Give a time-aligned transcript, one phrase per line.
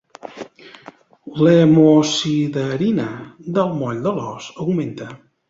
[1.47, 3.07] L'hemosiderina
[3.59, 5.13] del moll de l'os augmenta.